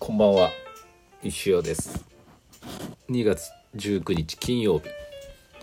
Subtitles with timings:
[0.00, 0.50] こんばんは。
[1.22, 2.06] 石尾です。
[3.10, 4.86] 2月19日金曜日。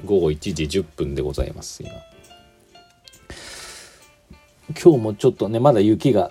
[0.06, 1.92] 午後1時10分でございます今。
[4.80, 6.30] 今日もちょっとねまだ雪が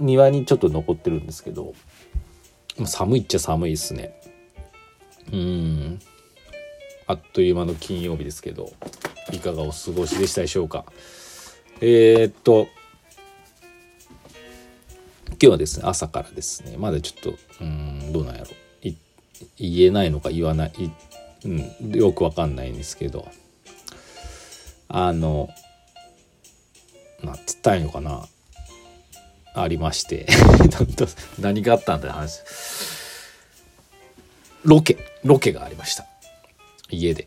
[0.00, 1.72] 庭にちょっと残ってるんですけど。
[2.84, 4.20] 寒いっちゃ寒いですね。
[5.32, 6.00] うん。
[7.06, 8.72] あっという間の金曜日ですけど
[9.32, 10.84] いかがお過ごしでしたでしょうか。
[11.80, 12.66] えー、っと
[15.38, 18.48] 今日はですね朝からですねまだちょっとうんどうなんやろ。
[19.58, 20.72] 言えないのか言わない、
[21.44, 23.28] うん、よくわかんないんですけど。
[24.88, 25.50] あの
[27.22, 28.26] なんつったいのかな。
[29.54, 30.26] ありまして。
[31.40, 32.40] 何があったんだ話。
[34.64, 36.06] ロケロケがありました。
[36.90, 37.26] 家で。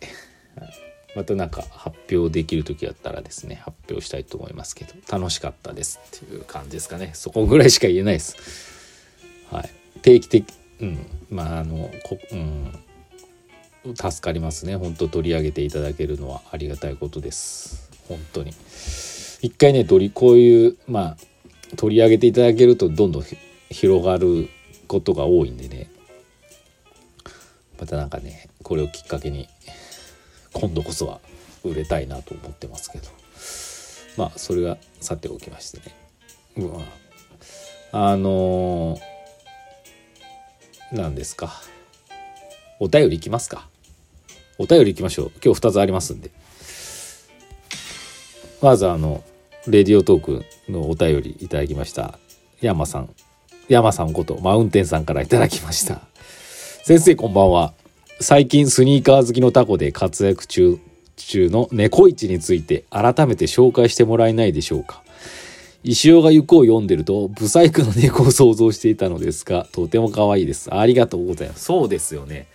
[1.20, 7.12] またなんか発表できる時だったらですね発表したいと思いますけど楽しかったですっていう感じですかね。
[7.14, 8.38] そこぐらいしか言えないです。
[9.52, 9.70] はい。
[10.02, 11.06] 定期的うん。
[11.30, 12.74] まああのこうん。
[13.96, 14.78] 助かりますね。
[14.78, 17.92] 本当取り上げていただけるのはありがたいことです。
[18.08, 18.54] 本当に。
[19.42, 21.18] 一回ね取りこういうまあ
[21.76, 23.24] 取り上げていただけるとどんどん
[23.70, 24.48] 広がる
[24.88, 25.90] ことが多いんでね。
[27.78, 29.50] またなんかねこれをきっかけに
[30.54, 31.20] 今度こそは
[31.64, 33.08] 売れたいなと思ってますけど。
[34.18, 35.96] まあそれはさておきましてね。
[36.58, 41.62] まああのー、ですか。
[42.80, 43.68] お便りいきますか。
[44.58, 45.32] お便りいきましょう。
[45.44, 46.32] 今日2つありますんで。
[48.62, 49.24] まずあの
[49.68, 52.20] レディオトークのお便りいただきました。
[52.62, 53.10] 山さん。
[53.70, 56.02] 山さんことマウンテンさんからいただきました。
[56.84, 57.74] 先生こんばんは。
[58.22, 60.78] 最近スニーカー好きのタコで活躍中
[61.16, 65.04] 中の猫市について改めて紹介してもらえないでしょうか。
[65.84, 70.74] 石尾が行くを読んでるとブサイクの猫を想像していたのですがとても可愛いです。
[70.74, 71.64] ありがとうございます。
[71.64, 72.48] そうですよね。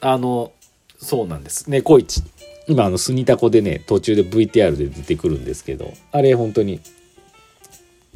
[0.00, 0.52] あの
[0.98, 1.70] そうなんです。
[1.70, 2.22] 猫市。
[2.66, 6.80] 今あのスニタコでね途中で VTR で出てくるんですけどあれ本当に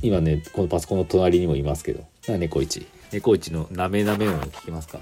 [0.02, 2.86] 今ねこのパソコンの隣にもいますけど猫市。
[3.12, 4.98] 猫市のなめなめ音聞きますか？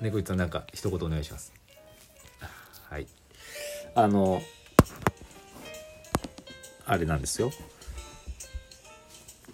[0.00, 1.52] 猫さんなんか一言お願いします。
[2.88, 3.06] はい。
[3.94, 4.40] あの
[6.86, 7.50] あれなんですよ。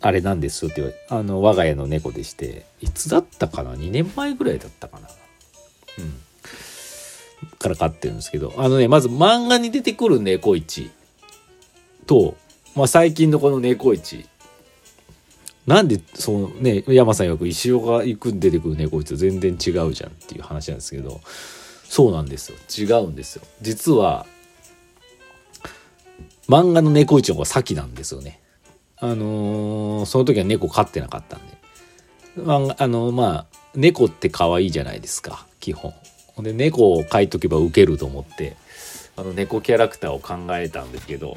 [0.01, 5.09] あれなんですって言われあの我が家の猫でしていつだったかな？2年前ぐらいだったかな。
[5.99, 6.21] うん。
[7.59, 10.91] から飼ってるんですけどあのねまず漫画に出てくる猫市
[12.07, 12.37] と、
[12.75, 14.27] まあ、最近のこの猫市
[15.67, 21.21] なんでそのね山さんよく石尾が行く出てくる猫と全然違うじゃんっていう話なんですけど
[21.85, 22.59] そうなんですよ。
[22.77, 23.43] 違うんですよ。
[23.63, 24.27] 実は
[26.49, 28.41] 漫画の猫市の方が先なんですよね。
[28.99, 31.55] あのー、その時は猫飼ってなかったんで。
[32.39, 35.95] 漫画あのー、まあ猫って可愛いじゃないですか基本。
[36.39, 38.57] で猫を描いとけばウケると思って
[39.17, 41.37] あの猫キャラクターを考えたんですけど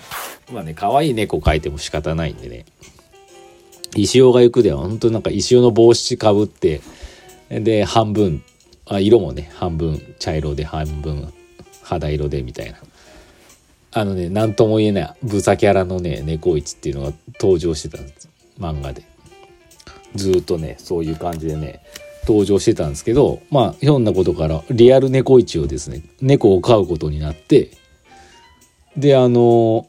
[0.52, 2.66] まあね可愛い猫描いても仕方ないんでね。
[4.02, 6.82] 石尾が行くでは本当なんか石尾の帽子かぶって
[7.50, 8.44] で半分
[8.86, 11.34] あ色もね半分茶色で半分
[11.84, 12.78] 肌色でみたいな。
[13.94, 19.04] あのね何とも言えないブサキャラのね猫市っていうのが登場してたんです漫画で。
[20.16, 21.82] ずっとねそういう感じでね
[22.28, 27.72] 登場してたんですけどまあひょんなことからリアル猫市をですね猫を飼うことになって
[28.96, 29.88] であの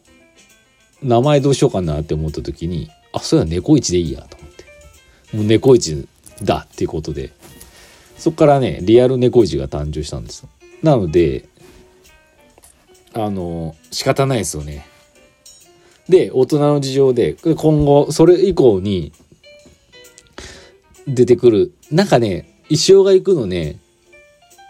[1.02, 4.64] 名前どうしようかなって思った時にあそうや猫市でいいやと思って。
[5.36, 6.06] もう猫市
[6.42, 7.32] だっていうことで。
[8.16, 10.40] そっからねリアル猫市が誕生したんです。
[10.40, 10.48] よ
[10.82, 11.48] なので
[13.12, 14.86] あの仕方ないですよね。
[16.08, 19.12] で大人の事情で今後それ以降に
[21.06, 21.72] 出てくる。
[21.90, 23.78] なんかね石尾が行くのね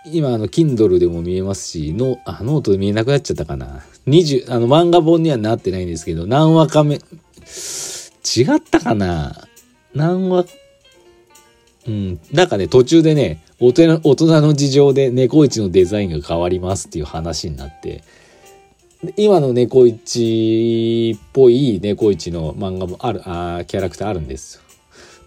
[0.07, 3.83] 今あの Kindle でも見えますしノあノートで見えなくなっちゃったかな。
[4.07, 7.01] 20あの漫画本にはなってないんですけど何話か目
[8.25, 9.49] 違ったかな？
[9.95, 10.47] 何話、
[11.87, 12.21] うん。
[12.33, 18.03] なんかね、途中でね、大人大人の事情で猫市のデザインが変わりますっていう話になって、
[19.17, 24.63] 今の猫市っぽい猫市の漫画もある、あキャラクターあるんですよ。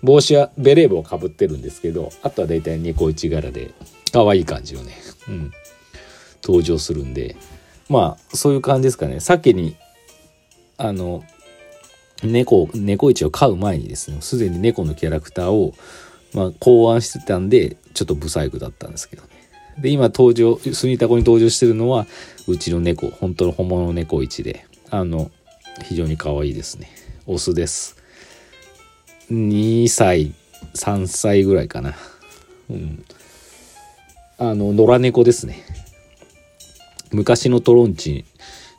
[0.04, 3.72] 帽子はベレー帽をかぶってるんですけど、あとは大体猫市柄で、
[4.12, 4.94] 可愛い感じのね、
[5.30, 5.52] うん、
[6.44, 7.36] 登場するんで、
[7.88, 9.20] まあ、そういう感じですかね。
[9.20, 9.76] 先に、
[10.78, 11.24] あの、
[12.24, 15.74] 猫、猫市を飼う前にですね、すでに猫のキャラクターを、
[16.34, 19.30] まあ、考案してたんで、ちょっとブサイクだったんですけどね。
[19.80, 22.06] で、今登場、スニタコに登場してるのは、
[22.48, 25.32] うちの猫、本当の本物の猫市で、あの、
[25.84, 26.90] 非常に可愛いですね。
[27.26, 28.02] オスです。
[29.32, 30.34] 2歳
[30.76, 31.96] 3歳ぐらいかな
[32.70, 33.06] うん
[34.38, 35.64] あの野良猫ですね
[37.12, 38.26] 昔のトロンチ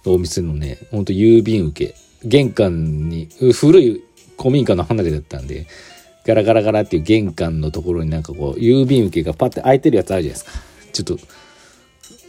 [0.05, 4.05] のお店のねほんと郵便受け玄関に古い
[4.39, 5.67] 古民家の離れだったんで
[6.25, 10.53] ガラガラガラっていう玄関のところになんかこう郵便受けがパッて開いてるやつあるじゃないですか。
[10.93, 11.19] ちょっと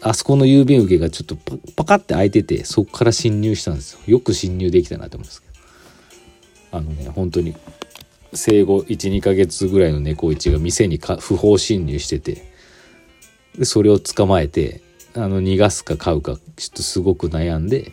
[0.01, 1.38] あそこの郵便受けがちょっと
[1.75, 4.00] パカって開いててそこから侵入したんですよ。
[4.07, 5.54] よく侵入できたなと思うんですけど。
[6.78, 7.56] あのね本当に
[8.34, 12.51] 生後12ヶ月ぐらいの猫一が店にか不法侵入してて
[13.57, 14.81] でそれを捕まえて
[15.13, 17.92] あの逃がすか飼うかちょっとすごく悩んで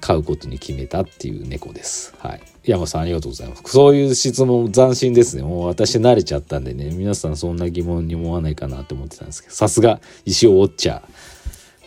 [0.00, 2.14] 飼うことに決めたっていう猫です。
[2.18, 2.40] はい。
[2.64, 3.62] 山さんありがとうございます。
[3.66, 5.42] そういう質問斬新ですね。
[5.42, 11.02] もう私慣れちゃったんでね、皆さんそんな疑問に思わないかなと思ってたんですけど、さすが石尾ウォッチャー。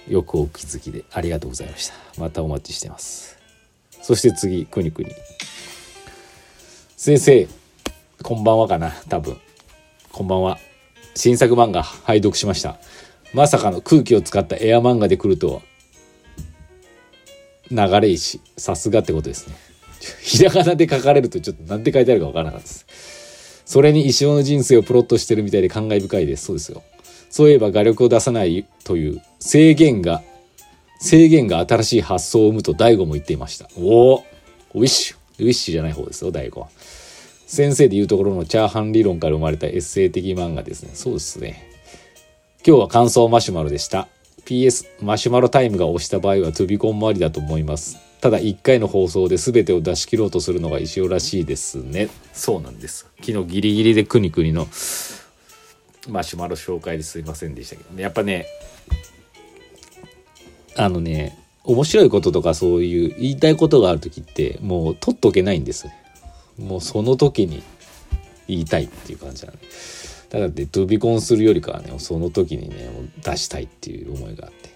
[0.09, 1.93] よくお気づきでありがとうございました。
[2.17, 3.37] またお待ちしてます。
[4.01, 5.11] そして次、くにくに。
[6.97, 7.47] 先生、
[8.23, 9.37] こんばんはかな、多分。
[10.11, 10.57] こんばんは。
[11.15, 12.77] 新作漫画拝読しました。
[13.33, 15.61] まさかの空気を使ったエア漫画で来るとは。
[17.71, 18.41] 流れ石。
[18.57, 19.55] さすがってことですね。
[20.21, 22.85] ひらがなで書かれるとちょっと何て書いてあるかわからなかったです。
[23.65, 26.45] それに石尾の人生をプロットしてるみたいで感慨深いです。
[26.45, 26.81] そうですよ。
[27.29, 30.23] そういえば画力を出さないという制限が、
[30.99, 33.69] 制限が新しい発想を生むと大悟も言っていました。
[33.77, 34.23] おお
[34.73, 35.17] ウィッシュ。
[35.39, 36.69] ウィッシュじゃない方ですよ、大悟は。
[37.45, 40.91] 先生で言うところのチャーハン理論から生まれたエッセイ的漫画ですね。
[40.93, 41.69] そうですね。
[42.65, 44.07] 今日は感想マシュマロでした。
[44.45, 47.97] PS マシュマロタイムが押した場合はトゥビコンもありだと思います。
[48.21, 52.09] ただ1回の放送で全てを出し切ろうとするのが石尾らしいですね。
[52.33, 53.07] そうなんです。
[53.21, 54.67] 昨日ギリギリでくにくにの
[56.09, 58.03] マシュマロ紹介ですいませんでしたけどね。
[58.03, 58.45] やっぱね
[60.75, 65.87] あのね面白いこととかそういう言いたいことがある時ってもう取っとけないんです
[66.57, 67.61] もうその時に
[68.47, 69.71] 言いたいっていう感じなんで
[70.29, 74.69] だからってトゥビコンするよりかはねその時にねもう出したいっていう思いがあって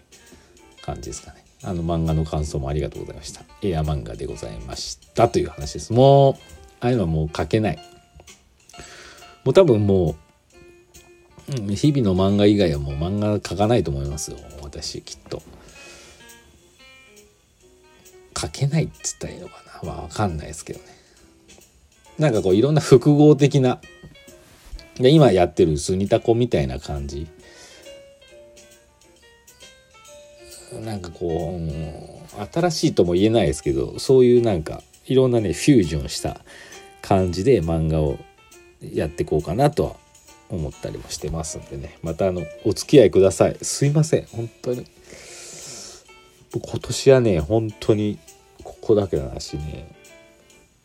[0.82, 1.44] 感じですかね。
[1.66, 3.42] あの漫画の感想もありがとうございました。
[3.62, 5.94] エア漫画でございましたという話です。
[5.94, 6.34] もう
[6.82, 7.78] ああいうのはもう書けない。
[9.46, 10.16] もう多分も
[11.50, 14.38] う日々の漫画以外はもう漫画描かないと思いますよ。
[14.62, 15.42] 私きっと。
[18.38, 19.90] 書けないっつったらいいのかな。
[19.90, 20.86] まあ分かんないですけどね。
[22.18, 23.80] なんかこういろんな複合的な
[24.96, 27.28] で今やってるスニタコみたいな感じ。
[30.82, 36.38] なんかこう、うん、新しいとも言えないですけどそういうなんかいろんなねフュージョンした
[37.02, 38.18] 感じで漫画を
[38.82, 39.96] やっていこうかなとは
[40.50, 41.98] 思ったりもしてますんでね。
[42.02, 43.58] またあのお付き合いください。
[43.62, 44.26] すいません。
[44.26, 44.88] 本当に。
[46.54, 48.18] 今年はね本当に
[48.64, 49.96] ここだけの話ね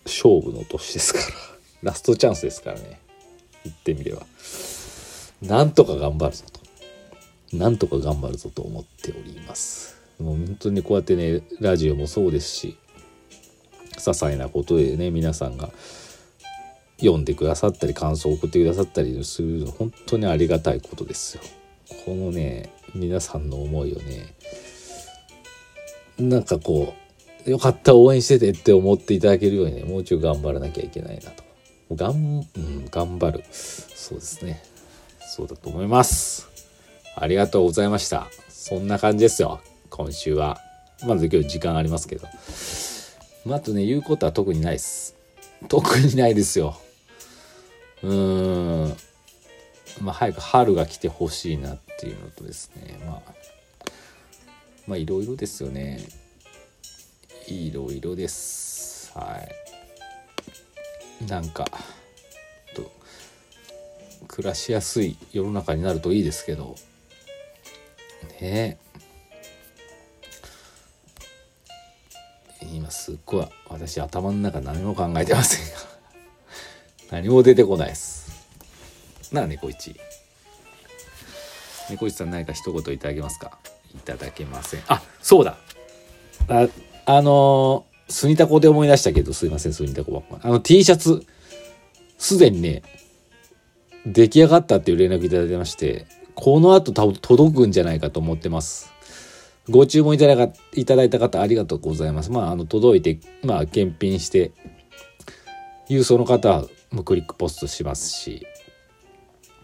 [0.05, 1.25] 勝負の年ですから。
[1.91, 3.01] ラストチャンスですからね。
[3.65, 4.23] 言ってみれば。
[5.43, 7.57] なんとか頑張るぞと。
[7.57, 9.97] なんとか頑張るぞと思っております。
[10.19, 12.77] もう本当にこうやってねラジオもそうですし
[13.93, 15.71] 些細なことでね皆さんが
[16.99, 21.43] 読んでくださったり感想を送ってくださったりするの本当にありがたいことですよ。
[22.05, 24.35] このね皆さんの思いをね
[26.19, 26.95] なんかこ
[27.47, 31.48] うよかった応援しててって思っていただけるようにねもうちょい頑張らなきゃいけないなと。
[31.95, 33.45] がん、うん、頑張る。
[33.51, 34.63] そうですね。
[35.21, 36.49] そうだと思います。
[37.17, 38.29] ありがとうございました。
[38.49, 39.61] そんな感じですよ。
[39.91, 40.61] 今週は。
[41.07, 42.27] まず今日時間ありますけど。
[43.45, 45.17] まあ、あとね、言うことは特にないです。
[45.69, 46.79] 特にないですよ。
[48.03, 48.97] うーん。
[50.01, 52.99] まあ、早く春が来てほしいなっていうのとですね。
[53.07, 53.33] まあ、
[54.87, 56.01] まあ、いろいろですよね。
[57.47, 59.13] いろいろです。
[59.15, 59.68] はい。
[61.27, 61.65] なんか
[62.75, 62.91] と
[64.29, 66.77] 暮らしやすい世の中になるといいですけど。
[68.41, 68.79] ね。
[72.61, 75.81] え今すっごい私頭の中何も考えてませんが
[77.11, 78.29] 何も出てこないです。
[79.33, 79.95] なあ猫一。
[81.91, 83.59] 猫一さん何か一言いただけますか？
[83.95, 84.83] いただけません。
[84.89, 85.57] あそうだ。
[86.49, 86.69] あ
[87.07, 90.41] あのースニタコで思い出したけど、すいません、スニタコばっか。
[90.43, 91.25] あの T シャツ、
[92.17, 92.83] すでにね、
[94.07, 98.93] 出来上がったっていう連絡いただいてまして、この後多分届くんじゃないかと思ってます。
[99.69, 102.31] ご注文いただかいただいた方ありがとうございます。
[102.31, 104.53] まあ、あの、届いて、まあ、検品して、
[105.91, 108.47] 郵送の方はもクリックポストしますし、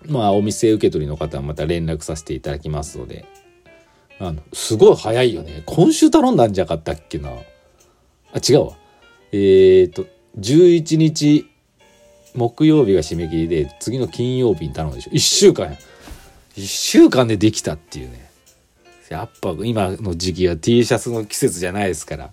[0.07, 3.25] まあ、お店受け取りの方はまた連絡させていただきますので、
[4.19, 5.63] あの、すごい早いよね。
[5.67, 7.31] 今週頼んだんじゃなかったっけな。
[8.35, 8.73] あ、違うわ。
[9.33, 10.07] えっ、と、
[10.39, 11.49] 11日
[12.35, 15.11] 木曜日が締め切りで次の金曜日に頼むでしょ。
[15.13, 15.79] 1週間や。
[16.57, 18.31] 1週間でできたっていうね。
[19.09, 22.31] やっぱ今の時期は T シャツの季節じゃないですから。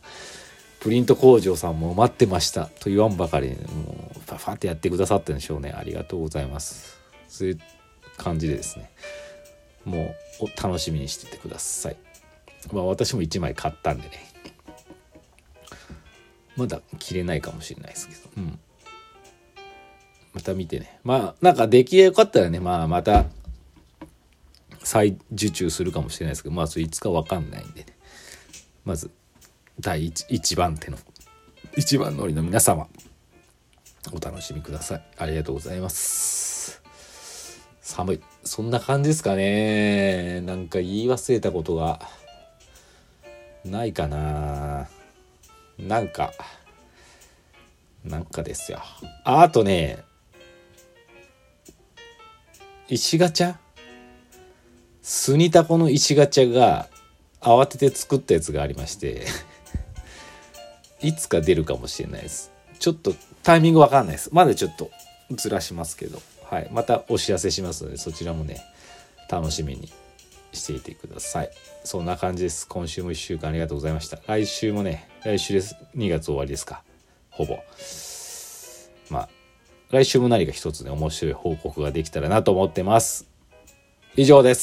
[0.80, 2.66] プリント工場さんも待ってました。
[2.66, 5.72] と言わんばかりにもうファファってやってくださったんでしょうね。
[5.78, 7.00] ありがとうございます。
[7.30, 7.60] そういう
[8.18, 8.90] 感じでですね。
[9.86, 11.98] もう楽しみにしててください。
[12.72, 14.31] まあ私も1枚買ったんでね。
[16.56, 18.22] まだ着れないかもしれないですけど。
[18.38, 18.60] うん。
[20.34, 21.00] また見てね。
[21.04, 23.26] まあなんか出来が良かったらねまあまた
[24.84, 27.96] 再受注するかもしれないですけどまあそれいつか分かんないんでね。
[28.86, 29.12] まず
[29.80, 30.98] 第一一番手の
[31.76, 32.88] 一番乗りの皆様
[34.12, 35.04] お楽しみください。
[35.18, 36.82] ありがとうございます。
[37.82, 38.22] 寒い。
[38.44, 40.42] そんな感じですかね。
[40.42, 42.00] なんか言い忘れたことが
[43.66, 44.90] ないかな。
[45.88, 46.34] なんか
[48.06, 48.80] なんかですよ。
[49.24, 50.04] ああとね
[52.88, 53.56] 石ガチャ？
[55.02, 56.88] スニタコの石ガチャが
[57.40, 59.26] 慌てて作ったやつがありまして
[61.02, 62.52] いつか出るかもしれないです。
[62.80, 64.30] ちょっとタイミングわかんないです。
[64.32, 64.92] まだちょっと
[65.32, 68.62] ずらしますけど、はい、またお知らせしますのでそちらもね
[69.30, 69.90] 楽しみに。
[70.52, 71.52] していてください。
[71.84, 72.68] そんな感じです。
[72.68, 74.20] 今週も1週間ありがとうございました。
[74.28, 75.76] 来週もね来週です。
[75.96, 76.84] 2月終わりですか。
[77.30, 77.60] ほぼ。
[79.10, 79.30] まあ
[79.92, 83.28] 来週も何か一つね面白い報告ができたらなと思ってます。
[84.16, 84.60] 以上です。